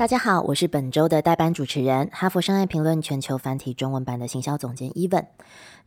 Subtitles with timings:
[0.00, 5.26] 大家好，我是本周的代班主持人，哈佛商业评论全球繁体中文版的行销总监 Evan。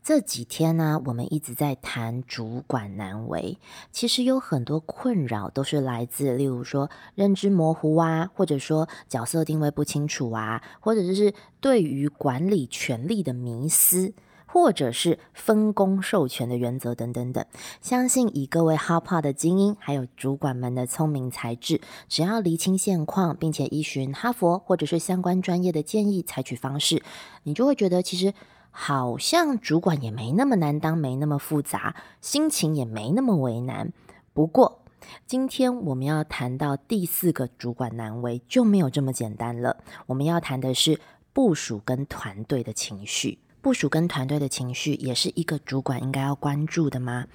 [0.04, 3.58] 这几天呢，我们一直在谈主管难为，
[3.92, 14.14] 其实有很多困扰都是来自，例如说认知模糊啊，或者说角色定位不清楚啊，或者就是对于管理权力的迷思。
[14.54, 17.44] 或者是分工授权的原则等等等，
[17.82, 27.02] 相信以各位哈帕的精英还有主管们的聪明才智，只要厘清现况，并且依循哈佛或者是相关专业的建议采取方式，
[27.42, 28.32] 你就会觉得其实
[28.70, 33.92] 好像主管也没那么难当，没那么复杂，心情也没那么为难。
[34.36, 34.84] 不过
[35.26, 41.00] 今天我们要谈到第四个主管难为就没有这么简单了，我们要谈的是
[41.34, 43.40] 部署跟团队的情绪。
[43.64, 47.28] 部署跟团队的情绪也是一个主管应该要关注的吗？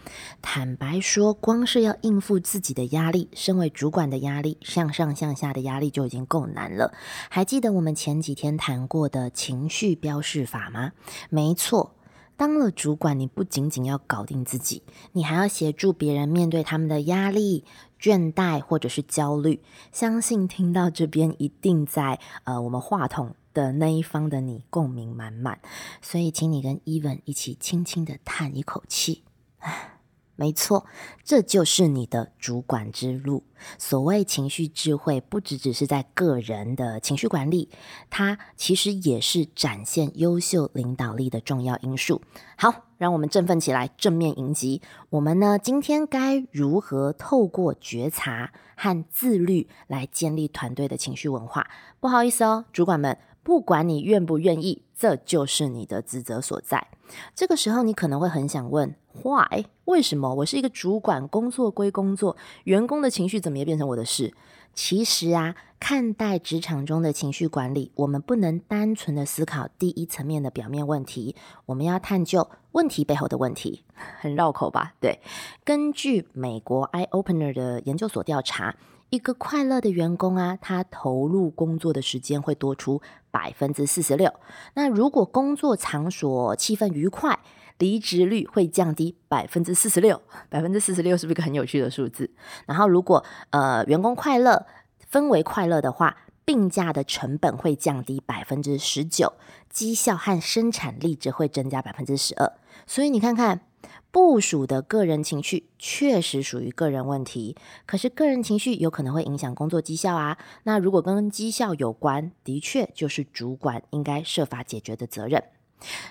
[0.42, 6.92] 坦白说，光是要应付自己的压力，身为主管的压力，向上向下的压力就已经够难了。
[7.30, 10.92] 还记得我们前几天谈过的情绪标示法吗？
[11.30, 11.94] 没错，
[12.36, 14.82] 当了主管，你不仅仅要搞定自己，
[15.12, 17.64] 你还要协助别人面对他们的压力、
[17.98, 19.62] 倦怠或者是焦虑。
[19.92, 23.34] 相信听到这边，一定在呃，我们话筒。
[23.58, 25.58] 的那一方的你共鸣满满，
[26.00, 29.24] 所以请你跟 Even 一起轻轻的叹一口气。
[29.58, 29.98] 唉，
[30.36, 30.86] 没错，
[31.24, 33.42] 这就是你的主管之路。
[33.76, 37.68] 所谓情绪智慧，不只只是在个人的情绪管理，
[38.08, 42.22] 它其实也是展现优秀领导力的重要因素。
[42.56, 44.80] 好，让我们振奋起来，正面迎击。
[45.10, 51.66] 我们呢，今天该如何透过觉察和自律来建立团队的情绪文化？
[51.98, 53.18] 不好意思哦，主管们。
[53.48, 56.86] 不管你愿不愿意，这就是你的职责所在。
[57.34, 59.64] 这个时候，你可能会很想问：Why？
[59.86, 60.34] 为什么？
[60.34, 64.34] 我是一个主管，工作归工作，员工的情绪怎么也变成我的事？
[64.74, 71.34] 其实啊，看待职场中的情绪管理，我们不能单纯的思考第一层面的表面问题，
[71.64, 73.82] 我们要探究问题背后的问题。
[74.20, 74.92] 很绕口吧？
[75.00, 75.20] 对。
[75.64, 78.76] 根据美国 Eye Opener 的研究所调查。
[79.10, 84.32] 一个快乐的员工啊，他投入工作的时间会多出百分之四十六。
[84.74, 87.38] 那如果工作场所气氛愉快，
[87.78, 90.20] 离职率会降低百分之四十六。
[90.50, 92.30] 百分之四十六是不是一个很有趣的数字？
[92.66, 94.66] 然后如果呃员工快乐，
[95.10, 99.32] 氛围快乐的话，病假的成本会降低百分之十九，
[99.70, 102.52] 绩效和生产力则会增加百分之十二。
[102.86, 103.62] 所以你看看。
[104.10, 110.38] 部署的个人情绪确实属于个人问题，可是个人情绪有可能会影响工作绩效啊。
[110.62, 115.42] 那如果跟绩效有关，的确就是主管应该设法解决的责任。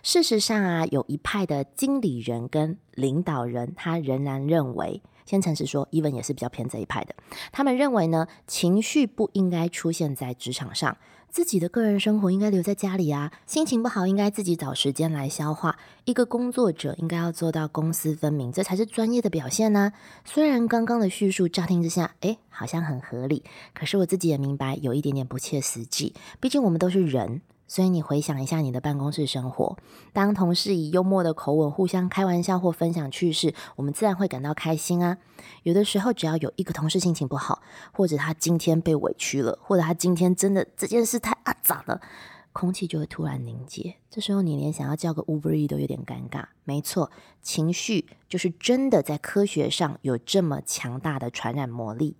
[0.03, 7.13] 事实上啊，有一派的经理人跟领导人，他仍然认为，先诚实说，伊文也是比较偏这一派的。
[7.51, 10.97] 他们认为呢，情绪不应该出现在职场上。
[11.29, 15.77] 自己的个人生活应该留在家里啊，心情不好应该自己找时间来消化。
[16.05, 19.93] 一个工作者应该要做到公私分明，这才是专业的表现呢。
[20.25, 23.43] 虽然刚刚的叙述乍听之下，哎，好像很合理，
[23.73, 26.13] 可是我自己也明白有一点点不切实际。
[26.39, 27.41] 毕竟我们都是人。
[27.67, 29.77] 所以你回想一下你的办公室生活，
[30.13, 35.17] 当同事以幽默的口吻互相开玩笑或分享趣事，我们自然会感到开心啊。
[35.63, 37.61] 有的时候，只要有一个同事心情不好，
[37.91, 41.99] 或者他今天被委屈了，或者他今天真的这件事太啊咋了，
[42.53, 43.95] 空气就会突然凝结。
[44.09, 46.45] 这时候你连想要叫个 Uber E 都有点尴尬。
[46.63, 47.11] 没错，
[47.41, 52.15] 情绪就是真的在科学上有这么强大的传染魔力。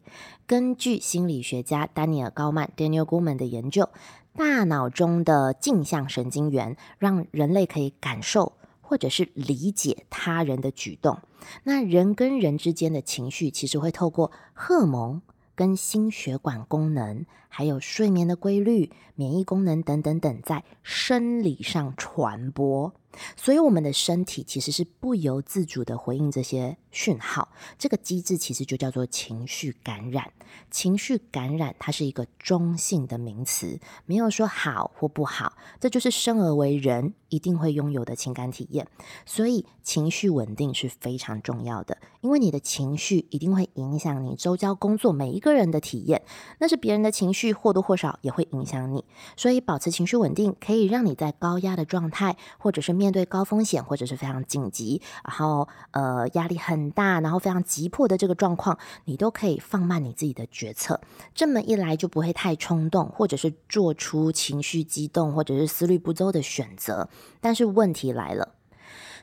[0.46, 3.90] 根据心理学家丹尼尔高曼 Daniel Goleman 的研究。
[4.38, 11.20] 大脑中的镜像神经元让人类可以感受或者是理解他人的举动。
[11.64, 15.22] 那人跟人之间的情绪，其实会透过荷蒙、
[15.56, 17.26] 跟心血管功能，
[17.58, 22.94] 还有睡眠的规律、免疫功能等等等，在生理上传播。
[23.36, 27.50] 所以，我们的身体其实是不由自主的回应这些讯号。
[27.80, 30.32] 这个机制其实就叫做情绪感染。
[30.70, 38.88] 情绪感染它是一个中性的名词，没有说好或不好，这就是生而为人一定会拥有的情感体验。
[39.26, 46.22] 所以，情绪稳定是非常重要的，因为你的情绪一定会影响你周遭工作每一个人的体验。
[46.60, 49.04] 那是别人的情绪或多或少也会影响你。
[49.36, 61.00] 所以，保持情绪稳定可以让你在高压的状态，或者是面对高风险或者是非常紧急，然后呃压力很大，然后非常急迫的这个状况，你都可以放慢你自己的决策。
[61.34, 67.10] 这么一来就不会太冲动，或者是做出情绪激动或者是思虑不周的选择。
[67.40, 68.56] 但是问题来了，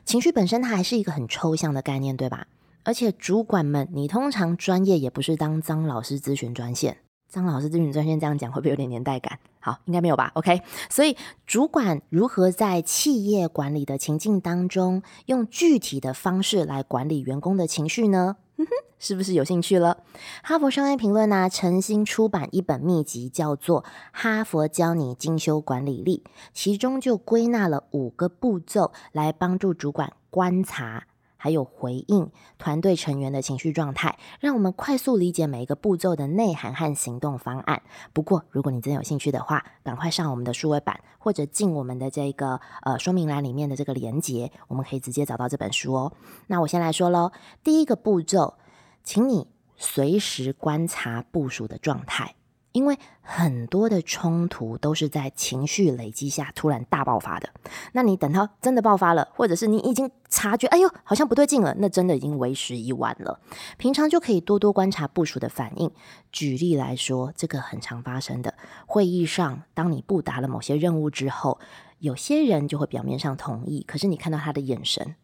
[0.03, 2.47] 情绪本身它还是一个很抽象的概念，对吧？
[2.83, 6.97] 而且主管们，你通常专业也不是当张老师咨询专线。
[7.43, 9.37] 张老师咨询专线这样讲会不会有点年代感？
[9.59, 18.37] 好，应该没有吧？OK，所以主管如何在企业管理的情境当中，用具体的方式来管理员工的情绪呢？
[18.57, 19.97] 哼哼，是不是有兴趣了？
[20.43, 23.83] 哈佛商业评论呢，诚心出版一本秘籍，叫做
[24.13, 26.23] 《哈佛教你精修管理力》，
[26.53, 31.07] 其中就归纳了五个步骤，来帮助主管观察。
[31.45, 37.83] 还有回应团队成员的情绪状态，让我们快速理解每一个步骤的内涵和行动方案。
[38.13, 46.13] 不过，如果你真有兴趣的话，赶快上我们的数位版，或者进我们的这个呃说明栏里面的这个连接，我们可以直接找到这本书哦。
[46.47, 47.31] 那我先来说喽，
[47.63, 48.55] 第一个步骤，
[49.03, 49.45] 请你
[49.77, 52.33] 随时观察部署的状态。
[52.75, 57.49] 因为很多的冲突都是在情绪累积下突然大爆发的，
[57.93, 63.39] 那你等到真的爆发了，或者是你已经察觉，哎呦，好像不对劲了，那真的已经为时已晚了。
[63.77, 65.89] 平常就可以多多观察部署的反应。
[66.33, 68.53] 举例来说，这个很常发生的，
[68.85, 71.57] 会议上，当你布达了某些任务之后，
[71.99, 75.15] 有些人就会表面上同意，可是你看到他的眼神。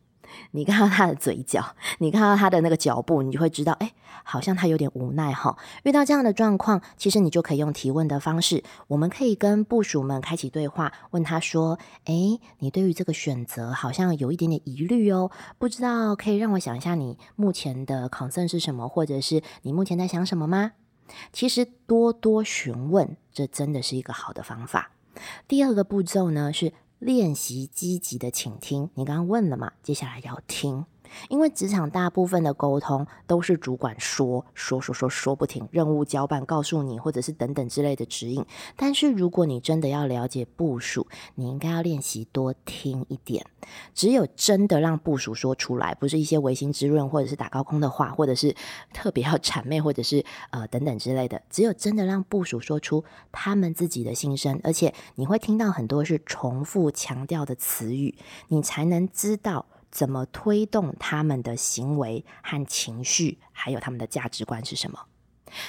[0.52, 3.94] 你看到他的嘴角，你看到他的那个脚步，你就会知道，哎，
[4.24, 5.58] 好像他有点无奈哈。
[5.84, 20.74] 遇到这样的状况，其实你就可以用提问的方式，我们可以跟部署们开启对话，问他说，哎，你对于这个选择好像有一点点疑虑哦，不知道可以让我想一下你目前的 concern 是什么，或者是你目前在想什么吗？
[21.34, 24.92] 其实多多询问，这真的是一个好的方法。
[25.48, 26.74] 第二个步骤呢是。
[27.02, 29.74] 练习积极的倾听，你刚刚问了嘛？
[29.82, 30.86] 接下来要听，
[31.30, 38.46] 因为职场大部分的沟通都是主管说说说说说不停，任务交办告诉你，或者是等等之类的指引。
[38.76, 43.46] 但是如果你真的要了解部署，你应该要练习多听一点。
[43.94, 48.56] 只有真的让部署说出来，不是一些违心之论，或者是打高空的话，或者是
[48.92, 51.42] 特别要谄媚，或者是呃等等之类的。
[51.50, 58.16] 只有真的让部署说出他们自己的心声，而且你会听到很多是重复强调的词语，
[58.48, 65.00] 你才能知道怎么推动他们的行为和情绪，还有他们的价值观是什么。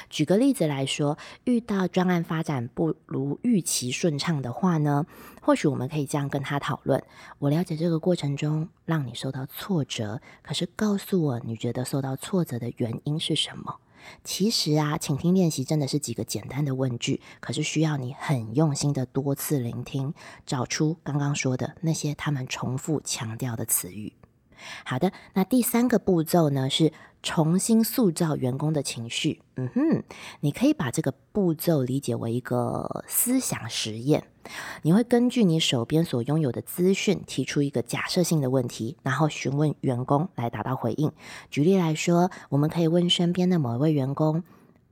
[0.09, 5.05] 举个例子来说，遇到专案发展不如预期顺畅的话呢，
[5.41, 7.03] 或许我们可以这样跟他讨论：
[7.41, 13.81] 我了解这个过程中让你受到挫折，可是告诉我你觉得受到挫折的原因是什么？
[14.25, 20.15] 其实啊，倾听练习真的是几个简单的问句，可是需要你很用心的多次聆听，
[20.47, 24.13] 找出刚刚说的那些他们重复强调的词语。
[24.85, 26.93] 好的，那第三个步骤呢是。
[27.25, 30.03] 重新塑造员工的情绪，嗯哼，
[30.41, 34.25] 你可以把这个步骤理解为一个思想实验。
[34.83, 41.13] 你会根据你手边所拥有的资讯，提出一个假设性的问题，然后询问员工来达到回应。
[41.51, 44.43] 举例来说，我们可以问身边的某一位员工。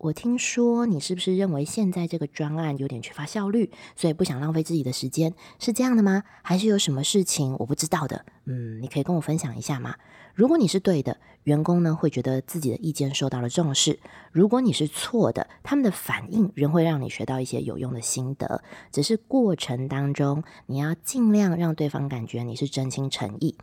[0.02, 6.22] 我听说你是不是认为现在这个专案有点缺乏效率，所以不想浪费自己的时间，是这样的吗？
[6.40, 8.24] 还是有什么事情我不知道的？
[8.46, 9.96] 嗯，你可以跟我分享一下吗？
[10.32, 13.98] 如果你是对的，员工呢会觉得自己的意见受到了重视；
[14.32, 18.62] 如果你是错的，他们的反应仍会让你学到一些有用的心得。
[18.90, 23.54] 只是过程当中，你要尽量让对方感觉你是真心诚意。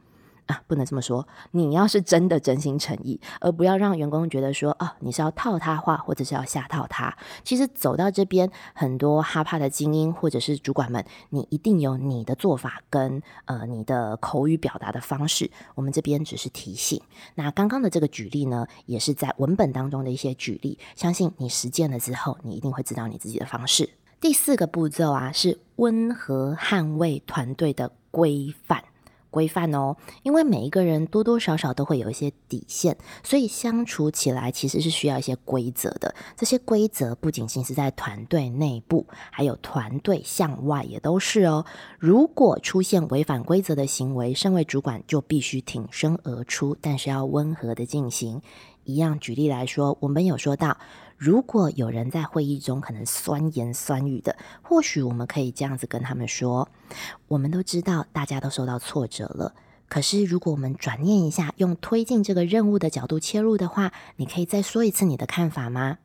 [0.48, 1.27] 啊，不能这么说。
[1.51, 7.16] 你要是真的真心诚意，而不要让员工觉得说，哦，你是要套他话，或者是要下套他。
[7.44, 15.50] 其实走到这边，很多哈帕的精英或者是主管们，你一定有你的做法跟呃你的口语表达的方式。
[15.75, 17.01] 我们这边只是提醒。
[17.36, 20.80] 那刚刚的这个举例呢，也是在文本当中的一些举例。
[20.96, 23.89] 相信你实践了之后，你一定会知道你自己的方式。
[24.20, 28.84] 第四个步骤啊，是温和捍卫团队的规范。
[29.38, 36.15] 规范哦，因为每一个人多多少少都会有一些底线，所以相处起来其实是需要一些规则的。
[36.36, 41.67] 这些规则不仅仅是在团队内部，还有团队向外也都是哦。
[42.00, 48.41] 如果出现违反规则的行为，身为主管就必须挺身而出，但是要温和的进行。
[48.86, 50.77] 一样举例来说，我们有说到。
[51.18, 56.70] 如果有人在会议中可能酸言酸语的，或许我们可以这样子跟他们说：
[57.28, 59.56] 我们都知道大家都受到挫折了，
[59.90, 65.98] 可是如果我们转念一下，用推进这个任务的角度切入的话，你可以再说一次你的看法吗？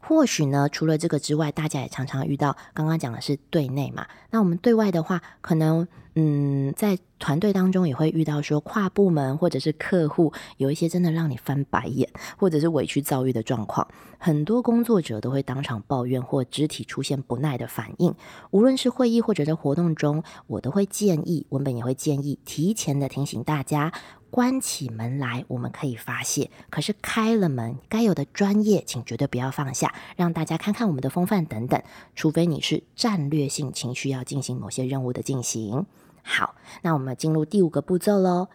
[0.00, 13.86] 或许呢，除了这个之外，大家也常常遇到，刚刚讲的是对内嘛，那我们对外的话，可能嗯，在团队当中也会遇到说跨部门或者是客户有一些真的让你翻白眼或者是委屈遭遇的状况，
[14.18, 18.14] 很多工作者都会当场抱怨或肢体出现不耐的反应。
[18.50, 23.92] 无论是会议或者在活动中，我都会建议文本也会建议提前的提醒大家。
[24.32, 31.82] 关起门来，我们可以发泄；可是开了门，该有的专业，请绝对不要放下，让大家看看我们的风范等等。
[32.14, 35.84] 除非你是战略性情绪要进行某些任务的进行。
[36.22, 38.48] 好，那我们进入第五个步骤喽。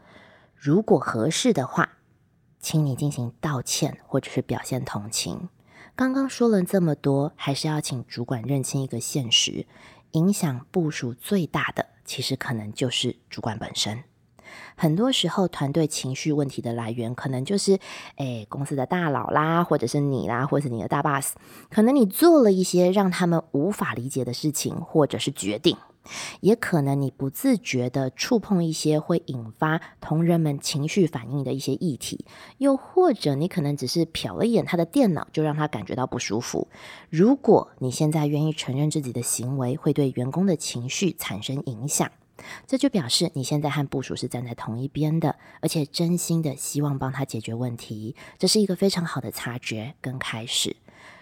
[0.55, 2.00] 如果合适的话，
[2.60, 5.48] 请你进行道歉或者是表现同情。
[5.96, 9.67] 刚刚说了这么多，还是要请主管认清一个现实：
[10.13, 14.03] 影响部署最大的，其实可能就是主管本身。
[14.75, 17.79] 很多时候，团队情绪问题的来源，可能就是，
[18.15, 21.33] 诶，公司的大佬啦，或者是你啦，或者是你的大 boss，
[21.69, 25.77] 可能你做了一些让他们无法理解的事情，或者是决定，
[26.41, 32.25] 也可能你不自觉的触碰一些会引发同人们情绪反应的一些议题，
[32.59, 36.67] 又或者你可能只是瞟了一眼他的电脑，就让他感觉到不舒服。
[37.09, 42.09] 如果你现在愿意承认自己的行为会对员工的情绪产生影响，
[42.65, 50.75] 这就表示你现在和部署是站在同一边的，而且真心的希望帮他解决问题，这是一个非常好的察觉跟开始。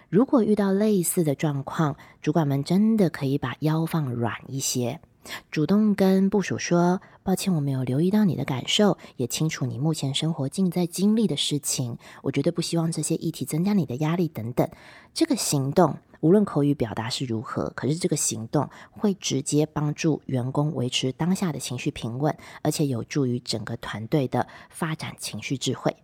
[0.10, 5.02] 如果遇到类似的状况，主管们真的可以把腰放软一些，
[5.50, 11.98] 主动跟部署说：“抱歉，我没有留意到你的感受，也清楚你目前生活正在经历的事情。
[12.22, 14.70] 我绝对不希望这些议题增加你的压力等等。”
[15.14, 15.98] 这个行动。
[16.22, 25.96] 无论口语表达是如何，可是这个行动会直接帮助员工维持当下的情绪平稳，而且有助于整个团队的发展情绪智慧。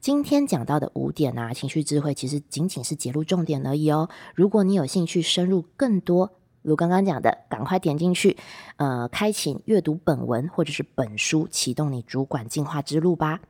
[0.00, 4.10] 今天讲到的五点啊，情绪智慧其实仅仅是揭露重点而已哦。
[4.34, 8.36] 如果你有兴趣深入更多，如刚刚讲的，赶快点进去，
[8.76, 13.40] 呃，开启阅读本文或者是本书，启动你主管进化之路吧。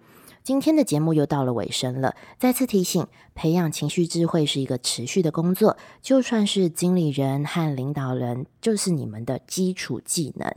[0.43, 5.77] 今天的节目又到了尾声了，再次提醒，培养情绪智慧是一个持续的工作。
[6.01, 10.51] 就算是经理人和领导人，就是你们的基础技能。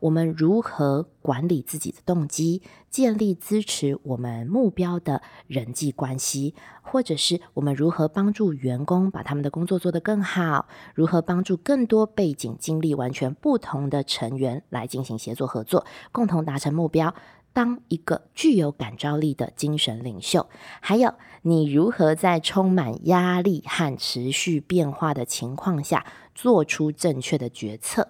[0.00, 10.68] 我们如何管理自己的动机，建立支持我们目标的人际关系，或者是我们如何帮助员工把他们的工作做得更好？
[10.94, 17.14] 如何帮助更多背景经历完全不同的成员来进行协作合作，共同达成目标？
[17.52, 20.48] 当一个具有感召力的精神领袖，
[20.80, 28.08] 还有你如何在充满压力和持续变化的情况下做出正确的决策？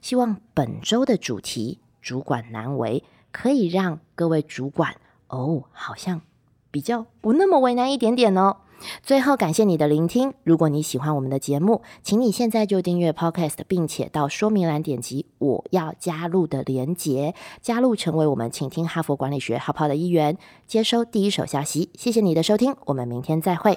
[0.00, 4.96] 希望本周的主题“主管难为”可以让各位主管
[5.28, 6.20] 哦，好像
[6.70, 8.58] 比较不那么为难一点点哦。
[9.02, 10.34] 最后，感谢你的聆听。
[10.44, 21.90] 如果你喜欢我们的节目，请你现在就订阅 Podcast，并且到说明栏点击“我要加入”的连结，加入成为我们请听哈佛管理学好跑的一员，接收第一手消息。
[21.94, 23.76] 谢谢你的收听，我们明天再会。